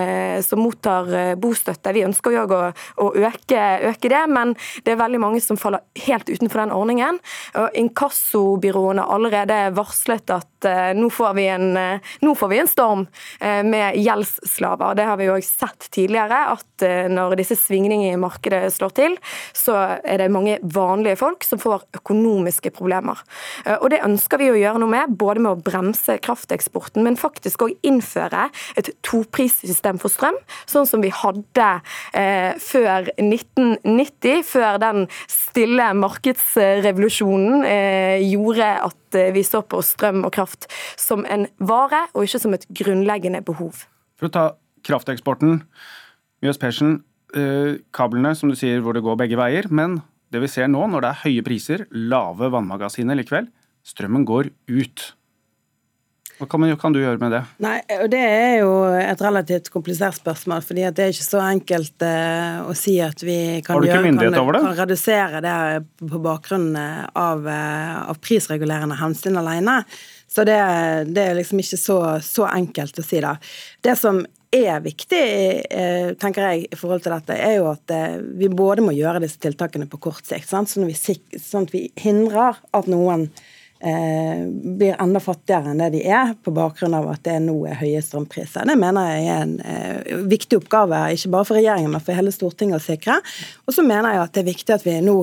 som 0.44 0.62
mottar 0.62 1.10
bostøtte, 1.40 1.92
vi 1.96 2.04
ønsker 2.06 2.34
jo 2.34 2.44
å, 2.54 2.60
å 3.04 3.08
øke, 3.18 3.64
øke, 3.90 4.10
det, 4.10 4.22
men 4.32 4.54
det 4.87 4.94
er 4.94 5.02
veldig 5.02 5.20
mange 5.22 5.42
som 5.44 5.60
faller 5.60 5.84
helt 6.06 6.30
utenfor 6.30 6.64
den 6.64 6.75
ordningen. 6.75 7.20
Inkassobyråene 7.82 9.04
har 9.04 9.14
allerede 9.18 9.60
varslet 9.76 10.32
at 10.34 10.57
at 10.58 10.68
uh, 10.68 10.92
nå, 10.98 11.10
får 11.10 11.34
vi 11.34 11.46
en, 11.52 11.68
nå 12.20 12.34
får 12.34 12.48
vi 12.50 12.58
en 12.58 12.70
storm 12.70 13.06
uh, 13.42 13.62
med 13.66 13.96
gjeldsslaver. 13.98 14.96
Det 14.98 15.06
har 15.06 15.18
vi 15.20 15.28
jo 15.28 15.38
sett 15.44 15.88
tidligere, 15.94 16.44
at 16.54 16.64
når 17.10 17.34
disse 17.40 17.56
svingningene 17.58 18.14
i 18.14 18.20
markedet 18.20 18.70
slår 18.70 18.92
til, 18.94 19.16
så 19.56 19.74
er 19.98 20.20
det 20.20 20.28
mange 20.30 20.58
vanlige 20.62 21.18
folk 21.18 21.42
som 21.42 21.58
får 21.58 21.82
økonomiske 21.98 22.70
problemer. 22.76 23.18
Og 23.80 23.88
Det 23.90 23.98
ønsker 24.06 24.38
vi 24.38 24.50
å 24.52 24.58
gjøre 24.60 24.78
noe 24.78 24.92
med, 24.92 25.16
både 25.18 25.42
med 25.42 25.50
å 25.56 25.62
bremse 25.66 26.14
krafteksporten, 26.22 27.02
men 27.02 27.18
faktisk 27.18 27.64
òg 27.66 27.74
innføre 27.82 28.46
et 28.78 28.92
toprissystem 29.02 29.98
for 29.98 30.14
strøm, 30.14 30.38
sånn 30.70 30.86
som 30.86 31.02
vi 31.02 31.10
hadde 31.10 31.68
før 32.62 33.10
1990, 33.16 34.46
før 34.46 34.78
den 34.84 35.08
stille 35.26 35.90
markedsrevolusjonen 35.98 37.66
gjorde 38.22 38.70
at 38.86 39.08
Eh, 39.14 39.32
vi 39.32 39.44
så 39.44 39.62
på 39.62 39.80
strøm 39.82 40.24
og 40.26 40.32
kraft 40.34 40.47
som 40.96 41.24
en 41.26 41.46
vare, 41.58 42.06
og 42.14 42.28
ikke 42.28 42.42
som 42.42 42.56
et 42.56 42.66
grunnleggende 42.80 43.42
behov. 43.46 43.84
For 44.18 44.28
å 44.28 44.34
ta 44.34 44.46
krafteksporten. 44.86 45.62
Mjøs 46.44 46.60
Persen, 46.60 47.02
eh, 47.34 47.78
kablene 47.92 48.34
som 48.36 48.50
du 48.50 48.56
sier 48.56 48.80
hvor 48.80 48.94
det 48.94 49.02
går 49.02 49.18
begge 49.18 49.38
veier. 49.38 49.70
Men 49.70 50.02
det 50.32 50.42
vi 50.44 50.50
ser 50.52 50.68
nå, 50.70 50.86
når 50.86 51.04
det 51.04 51.12
er 51.12 51.22
høye 51.24 51.46
priser, 51.46 51.86
lave 51.92 52.50
vannmagasiner 52.52 53.18
likevel, 53.18 53.48
strømmen 53.86 54.26
går 54.28 54.52
ut. 54.68 55.12
Hva 56.38 56.46
kan, 56.46 56.60
man, 56.62 56.70
kan, 56.78 56.94
du 56.94 57.00
gjøre 57.00 57.18
med 57.18 57.32
det? 57.34 57.40
Nei, 57.64 57.78
Det 58.12 58.18
er 58.22 58.52
jo 58.60 58.70
et 58.94 59.22
relativt 59.24 59.72
komplisert 59.74 60.20
spørsmål. 60.20 60.62
fordi 60.62 60.84
Det 60.94 61.04
er 61.04 61.10
ikke 61.10 61.26
så 61.26 61.40
enkelt 61.42 62.04
eh, 62.06 62.60
å 62.62 62.76
si 62.78 62.94
at 63.02 63.18
vi 63.26 63.58
kan, 63.66 63.82
gjøre, 63.82 64.04
kan, 64.14 64.52
kan, 64.54 64.76
redusere 64.78 65.42
det 65.42 65.56
på 65.98 66.20
bakgrunn 66.22 66.70
av, 66.78 67.42
eh, 67.42 67.96
av 68.12 68.22
prisregulerende 68.22 69.00
hensyn 69.00 69.40
alene. 69.40 69.80
Så 70.28 70.44
det, 70.44 70.58
det 71.14 71.25
er 71.25 71.38
liksom 71.38 71.62
ikke 71.62 71.80
så, 71.80 71.99
så, 72.25 72.49
enkelt 72.50 73.00
å 73.00 73.04
si. 73.04 73.20
da. 73.25 73.37
Det 73.85 73.97
som 73.99 74.23
er 74.54 74.80
viktig, 74.85 75.23
eh, 75.68 76.11
tenker 76.20 76.47
jeg, 76.47 76.68
i 76.73 76.78
forhold 76.78 77.04
til 77.04 77.14
dette, 77.16 77.37
er 77.37 77.58
jo 77.58 77.68
at 77.73 77.92
eh, 77.92 78.18
vi 78.40 78.49
både 78.49 78.85
må 78.85 78.97
gjøre 78.97 79.23
disse 79.25 79.40
tiltakene 79.42 79.88
på 79.90 80.00
kort 80.08 80.25
sikt, 80.28 80.49
sånn, 80.49 80.68
at 80.68 80.88
vi, 80.88 81.18
sånn 81.40 81.68
at 81.68 81.75
vi 81.75 81.87
hindrer 82.00 82.61
at 82.76 82.88
noen 82.88 83.28
Eh, 83.80 84.47
blir 84.50 84.97
enda 84.99 85.20
fattigere 85.23 85.70
enn 85.70 85.78
det 85.78 85.92
de 85.94 86.00
er, 86.11 86.32
på 86.42 86.50
bakgrunn 86.50 86.97
av 86.99 87.04
at 87.12 87.20
det 87.28 87.37
nå 87.44 87.54
er 87.70 87.78
høye 87.78 88.00
strømpriser. 88.02 88.66
Det 88.66 88.75
mener 88.75 89.12
jeg 89.12 89.28
er 89.30 89.44
en 89.44 89.52
eh, 89.62 90.16
viktig 90.26 90.58
oppgave, 90.58 90.99
ikke 91.14 91.30
bare 91.30 91.47
for 91.47 91.58
regjeringen, 91.61 91.92
men 91.94 92.02
for 92.02 92.18
hele 92.18 92.32
Stortinget 92.35 92.80
å 92.80 92.82
sikre. 92.82 93.20
Og 93.70 93.76
så 93.76 93.85
mener 93.87 94.16
jeg 94.16 94.25
at 94.25 94.35
det 94.35 94.42
er 94.42 94.49
viktig 94.50 94.75
at 94.75 94.87
vi 94.87 94.97
nå 95.06 95.14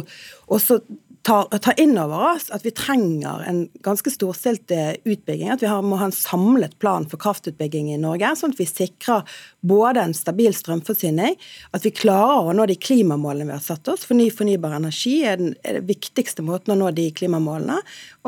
også 0.48 0.80
tar, 1.26 1.58
tar 1.58 1.80
inn 1.80 1.98
over 1.98 2.36
oss 2.36 2.50
at 2.54 2.66
vi 2.66 2.72
trenger 2.76 3.42
en 3.50 3.64
ganske 3.86 4.12
storstilt 4.14 4.72
eh, 4.72 4.94
utbygging. 5.04 5.50
At 5.50 5.64
vi 5.64 5.70
har, 5.70 5.82
må 5.82 5.98
ha 5.98 6.10
en 6.10 6.14
samlet 6.16 6.78
plan 6.80 7.08
for 7.10 7.22
kraftutbygging 7.22 7.90
i 7.94 8.00
Norge, 8.02 8.30
sånn 8.38 8.54
at 8.54 8.62
vi 8.62 8.68
sikrer 8.70 9.38
både 9.66 10.04
en 10.06 10.14
stabil 10.18 10.54
strømforsyning, 10.54 11.38
at 11.74 11.88
vi 11.88 11.94
klarer 11.98 12.52
å 12.52 12.56
nå 12.56 12.68
de 12.70 12.78
klimamålene 12.78 13.50
vi 13.50 13.56
har 13.58 13.66
satt 13.66 13.90
oss. 13.92 14.06
For 14.06 14.18
ny 14.18 14.30
fornybar 14.34 14.78
energi 14.78 15.18
er 15.26 15.42
den, 15.42 15.56
er 15.66 15.80
den 15.80 15.90
viktigste 15.90 16.46
måten 16.46 16.76
å 16.76 16.80
nå 16.84 16.94
de 16.96 17.08
klimamålene. 17.18 17.80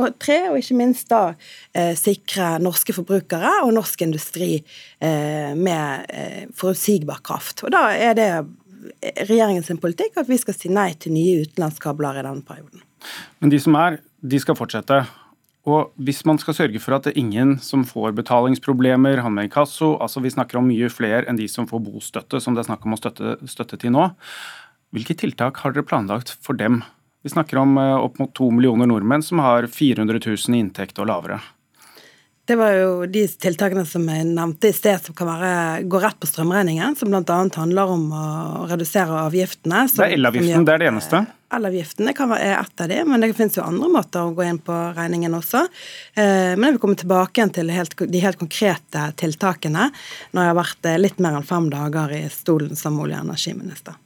Og 0.02 0.18
tre, 0.22 0.40
og 0.50 0.58
ikke 0.62 0.80
minst 0.82 1.12
da 1.14 1.24
eh, 1.78 1.94
sikre 1.98 2.56
norske 2.64 2.98
forbrukere 2.98 3.60
og 3.68 3.76
norsk 3.78 4.08
industri 4.08 4.56
eh, 4.58 5.54
med 5.54 6.10
eh, 6.10 6.44
forutsigbar 6.58 7.22
kraft. 7.26 7.62
Og 7.68 7.78
da 7.78 7.92
er 7.94 8.18
det 8.18 8.32
regjeringens 9.28 9.70
politikk 9.82 10.18
at 10.18 10.30
vi 10.30 10.42
skal 10.42 10.58
si 10.58 10.74
nei 10.74 10.92
til 10.98 11.14
nye 11.14 11.46
utenlandskabler 11.46 12.22
i 12.22 12.26
denne 12.26 12.46
perioden. 12.48 12.87
Men 13.42 13.54
de 13.54 13.60
som 13.62 13.76
er, 13.80 14.00
de 14.22 14.40
skal 14.42 14.58
fortsette. 14.58 15.02
Og 15.68 15.92
hvis 16.00 16.22
man 16.28 16.40
skal 16.40 16.56
sørge 16.56 16.80
for 16.80 16.96
at 16.96 17.08
det 17.08 17.14
er 17.14 17.22
ingen 17.22 17.58
som 17.64 17.84
får 17.88 18.16
betalingsproblemer, 18.16 19.20
han 19.24 19.36
med 19.36 19.50
inkasso, 19.50 19.98
altså 20.00 20.24
vi 20.24 20.32
snakker 20.32 20.62
om 20.62 20.70
mye 20.70 20.88
flere 20.92 21.26
enn 21.28 21.40
de 21.40 21.48
som 21.52 21.68
får 21.68 21.84
bostøtte, 21.84 22.40
som 22.44 22.56
det 22.56 22.64
er 22.64 22.70
snakk 22.70 22.88
om 22.88 22.96
å 22.96 23.00
støtte, 23.02 23.36
støtte 23.52 23.80
til 23.82 23.92
nå, 23.96 24.08
hvilke 24.96 25.18
tiltak 25.20 25.60
har 25.64 25.76
dere 25.76 25.84
planlagt 25.88 26.32
for 26.40 26.56
dem? 26.56 26.80
Vi 27.26 27.34
snakker 27.34 27.60
om 27.60 27.76
eh, 27.82 27.98
opp 28.00 28.22
mot 28.22 28.32
to 28.38 28.48
millioner 28.56 28.88
nordmenn 28.88 29.26
som 29.26 29.42
har 29.44 29.68
400 29.68 30.22
000 30.24 30.56
i 30.56 30.62
inntekt 30.64 31.02
og 31.04 31.10
lavere. 31.12 31.42
Det 32.48 32.56
var 32.56 32.72
jo 32.78 32.92
de 33.12 33.26
tiltakene 33.28 33.82
som 33.84 34.06
jeg 34.08 34.24
nevnte 34.30 34.70
i 34.70 34.76
sted, 34.76 35.02
som 35.04 35.16
kan 35.18 35.28
være, 35.28 35.82
gå 35.92 36.00
rett 36.00 36.16
på 36.16 36.30
strømregningen. 36.30 36.96
Som 36.96 37.12
bl.a. 37.12 37.40
handler 37.58 37.92
om 37.92 38.06
å 38.16 38.28
redusere 38.70 39.18
avgiftene. 39.26 39.82
Som, 39.92 40.06
det 40.06 40.14
er 40.14 40.16
elavgiften, 40.16 40.68
det 40.68 40.78
er 40.78 40.84
det 40.86 40.88
eneste? 40.94 41.22
Elavgiften 41.58 42.08
er 42.08 42.46
ett 42.54 42.86
av 42.86 42.88
de, 42.94 43.02
men 43.04 43.24
det 43.24 43.34
finnes 43.36 43.60
jo 43.60 43.68
andre 43.68 43.92
måter 43.92 44.24
å 44.24 44.32
gå 44.36 44.48
inn 44.48 44.62
på 44.64 44.80
regningen 44.96 45.36
også. 45.36 45.66
Eh, 46.16 46.56
men 46.56 46.70
jeg 46.70 46.78
vil 46.78 46.82
komme 46.86 47.00
tilbake 47.04 47.42
igjen 47.42 47.56
til 47.60 47.76
helt, 47.76 48.00
de 48.16 48.24
helt 48.24 48.40
konkrete 48.40 49.06
tiltakene 49.20 49.92
når 50.32 50.42
jeg 50.42 50.54
har 50.54 50.60
vært 50.64 50.92
eh, 50.92 51.00
litt 51.04 51.24
mer 51.24 51.42
enn 51.42 51.48
fem 51.52 51.68
dager 51.74 52.16
i 52.16 52.26
stolen 52.32 52.80
som 52.80 53.00
olje- 53.04 53.20
og 53.20 53.28
energiminister. 53.28 54.00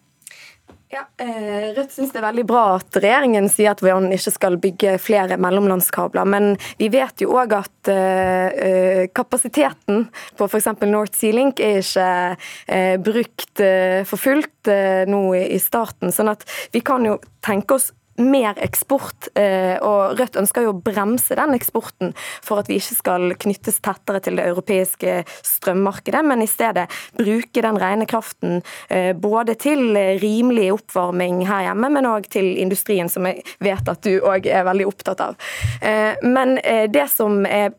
Ja, 0.91 1.05
eh, 1.23 1.71
Rødt 1.71 1.93
syns 1.95 2.09
det 2.11 2.19
er 2.19 2.25
veldig 2.25 2.43
bra 2.49 2.61
at 2.75 2.97
regjeringen 2.99 3.45
sier 3.47 3.71
at 3.71 3.83
man 3.85 4.09
ikke 4.11 4.33
skal 4.35 4.57
bygge 4.59 4.97
flere 4.99 5.37
mellomlandskabler. 5.39 6.27
Men 6.27 6.57
vi 6.81 6.89
vet 6.91 7.23
jo 7.23 7.31
òg 7.39 7.55
at 7.55 7.91
eh, 7.93 8.57
eh, 8.65 9.03
kapasiteten 9.15 10.09
på 10.35 10.49
f.eks. 10.49 10.67
North 10.89 11.15
Sea 11.15 11.31
Link 11.37 11.63
er 11.63 11.79
ikke 11.79 12.99
brukt 13.05 13.63
for 14.09 14.19
fullt 14.19 14.71
nå 15.07 15.21
i 15.37 15.59
starten. 15.63 16.11
sånn 16.11 16.33
at 16.33 16.43
vi 16.75 16.83
kan 16.83 17.07
jo 17.07 17.17
tenke 17.45 17.79
oss 17.79 17.91
mer 18.19 18.57
eksport, 18.61 19.29
eh, 19.35 19.77
og 19.83 20.19
Rødt 20.19 20.37
ønsker 20.41 20.65
jo 20.65 20.73
å 20.73 20.81
bremse 20.83 21.35
den 21.37 21.55
eksporten 21.55 22.13
for 22.43 22.61
at 22.61 22.69
vi 22.71 22.79
ikke 22.81 22.97
skal 22.97 23.35
knyttes 23.39 23.79
tettere 23.83 24.21
til 24.23 24.39
det 24.39 24.47
europeiske 24.51 25.21
strømmarkedet, 25.47 26.23
men 26.25 26.43
i 26.43 26.49
stedet 26.49 26.87
bruke 27.17 27.63
den 27.63 27.79
rene 27.81 28.07
kraften 28.09 28.59
eh, 28.89 29.11
både 29.17 29.55
til 29.61 29.95
rimelig 30.21 30.71
oppvarming 30.75 31.45
her 31.49 31.69
hjemme, 31.69 31.91
men 31.93 32.09
òg 32.09 32.27
til 32.31 32.53
industrien, 32.61 33.09
som 33.11 33.27
jeg 33.29 33.45
vet 33.63 33.93
at 33.93 34.03
du 34.05 34.17
òg 34.19 34.49
er 34.49 34.67
veldig 34.67 34.89
opptatt 34.89 35.23
av. 35.31 35.39
Eh, 35.81 36.13
men 36.25 36.57
det 36.91 37.07
som 37.11 37.45
er 37.45 37.71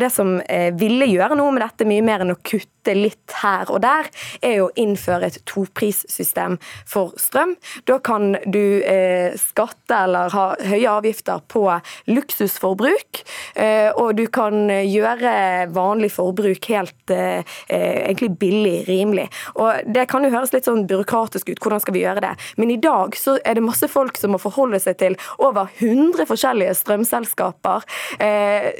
det 0.00 0.10
som 0.14 0.38
ville 0.78 1.08
gjøre 1.10 1.36
noe 1.38 1.52
med 1.52 1.64
dette, 1.64 1.88
mye 1.88 2.04
mer 2.04 2.24
enn 2.24 2.34
å 2.34 2.40
kutte 2.40 2.94
litt 2.96 3.34
her 3.42 3.70
og 3.70 3.82
der, 3.84 4.08
er 4.42 4.62
å 4.64 4.70
innføre 4.78 5.28
et 5.28 5.38
toprissystem 5.48 6.58
for 6.88 7.12
strøm. 7.20 7.54
Da 7.86 7.98
kan 8.02 8.36
du 8.46 8.82
eh, 8.82 9.34
skatte 9.38 9.98
eller 10.06 10.32
ha 10.34 10.46
høye 10.58 10.90
avgifter 10.90 11.42
på 11.52 11.64
luksusforbruk, 12.10 13.22
eh, 13.54 13.90
og 13.92 14.16
du 14.18 14.26
kan 14.32 14.70
gjøre 14.70 15.68
vanlig 15.74 16.12
forbruk 16.16 16.68
helt 16.72 17.14
eh, 17.14 17.44
eh, 17.68 18.02
egentlig 18.08 18.32
billig, 18.40 18.76
rimelig. 18.88 19.28
Og 19.54 19.82
Det 19.92 20.06
kan 20.10 20.24
jo 20.24 20.32
høres 20.32 20.54
litt 20.54 20.68
sånn 20.68 20.86
byråkratisk 20.90 21.52
ut, 21.52 21.62
hvordan 21.62 21.82
skal 21.82 21.96
vi 21.96 22.04
gjøre 22.04 22.24
det? 22.24 22.32
Men 22.56 22.74
i 22.74 22.80
dag 22.82 23.16
så 23.18 23.38
er 23.44 23.58
det 23.58 23.66
masse 23.66 23.88
folk 23.90 24.18
som 24.18 24.34
må 24.34 24.42
forholde 24.42 24.80
seg 24.82 24.98
til 25.02 25.18
over 25.42 25.70
100 25.78 26.26
forskjellige 26.30 26.74
strømselskaper. 26.82 27.86
Eh, 28.22 28.70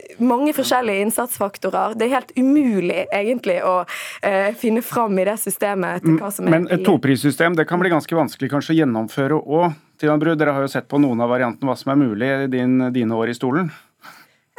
mange 0.52 0.56
forskjellige 0.56 1.02
innsatsfaktorer. 1.02 1.94
Det 1.96 2.06
er 2.06 2.16
helt 2.16 2.32
umulig 2.36 3.06
egentlig 3.12 3.62
å 3.64 3.84
eh, 4.22 4.54
finne 4.54 4.82
fram 4.82 5.18
i 5.18 5.24
det 5.24 5.38
systemet 5.40 6.02
til 6.02 6.18
hva 6.18 6.30
som 6.30 6.46
er 6.46 6.52
Men 6.52 6.68
et 6.70 6.84
toprissystem 6.84 7.56
det 7.56 7.66
kan 7.66 7.80
bli 7.80 7.90
ganske 7.90 8.14
vanskelig 8.14 8.50
kanskje 8.50 8.74
å 8.74 8.78
gjennomføre 8.82 9.38
òg. 9.40 9.72
Dere 10.02 10.52
har 10.52 10.62
jo 10.62 10.68
sett 10.68 10.88
på 10.88 10.98
noen 10.98 11.20
av 11.22 11.30
variantene 11.30 11.70
hva 11.70 11.76
som 11.78 11.92
er 11.92 12.00
mulig 12.00 12.26
i 12.26 12.50
din, 12.50 12.90
dine 12.92 13.14
år 13.14 13.30
i 13.30 13.34
stolen. 13.34 13.70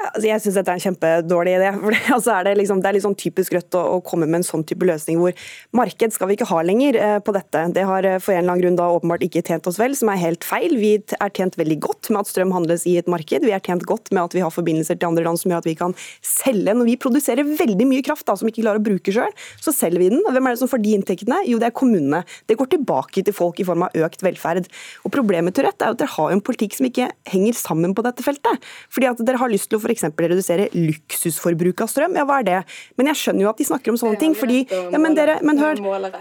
Altså, 0.04 0.28
jeg 0.28 0.44
syns 0.44 0.58
dette 0.60 0.74
er 0.74 0.80
en 0.80 0.84
kjempedårlig 0.84 1.56
idé. 1.58 1.70
For 1.84 1.96
det, 1.96 2.02
altså 2.16 2.34
er 2.36 2.48
det, 2.48 2.56
liksom, 2.60 2.82
det, 2.84 2.90
er 2.90 2.98
litt 2.98 3.06
sånn 3.06 3.18
typisk 3.20 3.56
Rødt 3.56 3.78
å, 3.78 3.84
å, 3.96 4.00
komme 4.04 4.28
med 4.28 4.42
en 4.42 4.46
sånn 4.48 4.66
type 4.68 4.86
løsning 4.88 5.20
hvor 5.22 5.36
marked 5.76 6.16
skal 6.16 6.30
vi 6.30 6.38
ikke 6.38 6.48
ha 6.50 6.62
lenger 6.66 6.98
eh, 7.00 7.18
på 7.24 7.34
dette. 7.36 7.62
Det 7.76 7.86
har 7.88 8.08
eh, 8.08 8.20
for 8.24 8.36
en 8.36 8.42
eller 8.42 8.56
annen 8.56 8.64
grunn 8.64 8.80
da 8.80 8.90
åpenbart 8.96 9.24
ikke 9.26 9.44
tjent 9.46 9.68
oss 9.70 9.80
vel, 9.80 9.96
som 9.98 10.12
er 10.12 10.22
helt 10.22 10.48
feil. 10.48 10.76
Vi 10.80 10.96
er 11.00 11.34
tjent 11.36 11.58
veldig 11.60 11.78
godt 11.84 12.10
med 12.12 12.24
at 12.24 12.32
strøm 12.32 12.54
handles 12.56 12.88
i 12.90 12.98
et 13.02 13.10
marked. 13.12 13.46
Vi 13.46 13.54
er 13.56 13.64
tjent 13.64 13.86
godt 13.88 14.12
med 14.14 14.24
at 14.26 14.38
vi 14.38 14.44
har 14.44 14.54
forbindelser 14.54 15.00
til 15.00 15.12
andre 15.12 15.26
land 15.28 15.40
som 15.42 15.54
gjør 15.54 15.64
at 15.64 15.70
vi 15.70 15.78
kan 15.80 15.96
selge. 16.26 16.76
Når 16.76 16.90
vi 16.90 16.98
produserer 17.06 17.48
veldig 17.48 17.88
mye 17.90 18.06
kraft 18.06 18.28
da, 18.28 18.36
som 18.40 18.50
vi 18.50 18.56
ikke 18.56 18.66
klarer 18.66 18.82
å 18.82 18.86
bruke 18.86 19.16
sjøl, 19.16 19.32
så 19.62 19.76
selger 19.76 20.04
vi 20.04 20.12
den. 20.16 20.24
Hvem 20.28 20.50
er 20.50 20.56
det 20.56 20.64
som 20.64 20.72
får 20.72 20.84
de 20.84 20.96
inntektene? 20.98 21.40
Jo, 21.50 21.62
det 21.62 21.70
er 21.70 21.78
kommunene. 21.78 22.24
Det 22.50 22.58
går 22.60 22.74
tilbake 22.76 23.24
til 23.24 23.36
folk 23.36 23.62
i 23.62 23.68
form 23.68 23.88
av 23.88 23.98
økt 24.04 24.26
velferd. 24.26 24.68
Og 25.04 25.14
Problemet 25.14 25.56
til 25.56 25.68
Rødt 25.68 25.84
er 25.86 25.94
at 25.94 26.02
dere 26.02 26.16
har 26.16 26.34
en 26.34 26.44
politikk 26.44 26.78
som 26.80 26.90
ikke 26.90 27.12
henger 27.30 27.58
sammen 27.58 27.94
på 27.96 28.04
dette 28.06 28.26
feltet. 28.26 28.72
Fordi 28.94 29.10
at 29.12 29.22
dere 29.24 29.40
har 29.42 29.52
lyst 29.52 29.70
til 29.72 29.80
å 29.80 29.84
f.eks. 29.94 30.10
redusere 30.18 30.68
luksusforbruk 30.74 31.84
av 31.84 31.92
strøm. 31.92 32.18
Ja, 32.18 32.26
hva 32.28 32.40
er 32.42 32.48
det? 32.48 32.60
Men 32.98 33.10
jeg 33.12 33.20
skjønner 33.22 33.46
jo 33.46 33.52
at 33.54 33.62
de 33.62 33.68
snakker 33.68 33.94
om 33.94 34.00
sånne 34.00 34.20
ting. 34.22 34.36
fordi, 34.38 34.64
ja, 34.72 35.00
men 35.00 35.16
dere, 35.18 35.38
men 35.46 35.60
hør, 35.62 35.80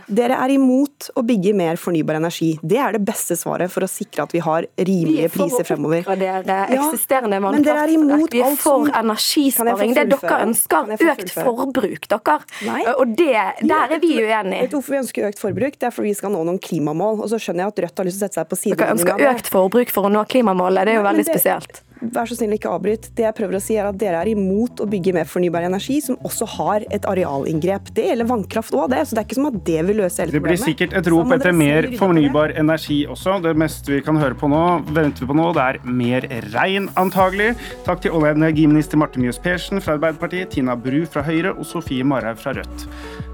dere 0.09 0.39
er 0.45 0.55
imot 0.55 1.11
å 1.17 1.25
bygge 1.27 1.55
mer 1.57 1.81
fornybar 1.81 2.19
energi. 2.21 2.53
Det 2.63 2.79
er 2.79 2.97
det 2.97 3.03
beste 3.07 3.37
svaret 3.39 3.73
for 3.73 3.87
å 3.87 3.91
sikre 3.91 4.27
at 4.27 4.35
vi 4.35 4.43
har 4.45 4.67
rimelige 4.77 5.31
priser 5.33 5.67
fremover. 5.69 6.05
Vi 6.07 6.29
er 6.29 6.45
for 6.45 6.53
å 6.53 6.93
eksisterende 6.93 7.41
vannkraft. 7.43 8.33
Vi 8.33 8.43
er 8.43 8.57
for 8.61 8.91
energisparing. 9.03 9.95
Det 9.97 10.07
dere 10.13 10.41
ønsker, 10.47 10.93
økt 11.13 11.35
forbruk, 11.37 12.09
dere. 12.11 12.39
Nei. 12.69 12.83
Og 12.97 13.15
det, 13.19 13.37
der 13.63 13.97
er 13.97 14.03
vi 14.03 14.15
uenige. 14.21 14.63
Vet 14.67 14.73
du 14.73 14.79
hvorfor 14.79 14.97
vi 14.97 15.01
ønsker 15.03 15.31
økt 15.31 15.43
forbruk? 15.43 15.79
Det 15.79 15.89
er 15.89 15.95
fordi 15.95 16.13
vi 16.13 16.19
skal 16.19 16.35
nå 16.35 16.43
noen 16.49 16.61
klimamål. 16.63 17.23
Og 17.25 17.33
så 17.33 17.41
skjønner 17.43 17.67
jeg 17.67 17.75
at 17.75 17.83
Rødt 17.87 18.03
har 18.03 18.09
lyst 18.09 18.21
til 18.21 18.27
å 18.27 18.29
sette 18.29 18.41
seg 18.41 18.51
på 18.53 18.61
siden. 18.61 18.83
Dere 18.83 18.97
ønsker 18.97 19.27
økt 19.33 19.51
forbruk 19.53 19.95
for 19.95 20.09
å 20.09 20.13
nå 20.13 20.25
klimamålet. 20.33 20.87
Det 20.87 20.95
er 20.97 21.01
jo 21.01 21.09
veldig 21.09 21.27
spesielt. 21.29 21.83
Vær 22.13 22.29
så 22.29 22.37
snill 22.37 22.57
ikke 22.57 22.71
avbryt. 22.73 23.09
Det 23.17 23.25
jeg 23.27 23.37
prøver 23.37 23.59
å 23.59 23.63
si 23.63 23.77
er 23.79 23.89
at 23.89 23.99
Dere 24.01 24.23
er 24.25 24.33
imot 24.33 24.83
å 24.83 24.87
bygge 24.91 25.15
mer 25.15 25.29
fornybar 25.31 25.67
energi, 25.69 26.01
som 26.05 26.19
også 26.27 26.49
har 26.57 26.87
et 26.95 27.07
arealinngrep. 27.09 27.93
Det 27.95 28.09
gjelder 28.09 28.29
vannkraft 28.31 28.75
òg, 28.77 28.89
det. 28.93 29.05
Så 29.07 29.17
det 29.17 29.23
er 29.23 29.29
ikke 29.29 29.39
som 29.39 29.51
at 29.53 29.59
det 29.69 29.79
vil 29.89 30.01
løse 30.03 30.23
hele 30.23 30.35
problemet. 30.35 30.59
Det 30.59 30.65
blir 30.65 30.73
sikkert 30.73 30.97
et 30.99 31.11
rop 31.15 31.35
etter 31.37 31.57
mer 31.57 31.89
fornybar 32.01 32.57
energi 32.63 32.99
også. 33.11 33.39
Det 33.47 33.55
meste 33.63 33.95
vi 33.95 34.03
kan 34.05 34.19
høre 34.21 34.39
på 34.39 34.51
nå, 34.51 34.63
venter 34.91 35.25
vi 35.25 35.31
på 35.31 35.39
nå, 35.39 35.49
det 35.57 35.69
er 35.69 35.81
mer 36.03 36.29
regn 36.57 36.91
antagelig. 37.01 37.53
Takk 37.87 38.05
til 38.05 38.17
olje- 38.19 38.35
og 38.35 38.43
energiminister 38.43 39.01
Marte 39.01 39.23
Mjøs 39.23 39.41
Persen 39.43 39.83
fra 39.85 39.97
Arbeiderpartiet, 39.99 40.51
Tina 40.57 40.77
Bru 40.79 41.05
fra 41.07 41.25
Høyre 41.27 41.55
og 41.55 41.67
Sofie 41.69 42.07
Marhaug 42.07 42.41
fra 42.43 42.57
Rødt. 42.59 42.87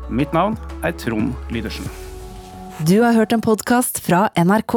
Mitt 0.09 0.33
navn 0.37 0.57
er 0.85 0.95
Trond 0.97 1.35
Lydersen. 1.53 1.89
Du 2.87 3.01
har 3.03 3.17
hørt 3.17 3.33
en 3.35 3.43
podkast 3.43 3.99
fra 4.05 4.29
NRK. 4.39 4.77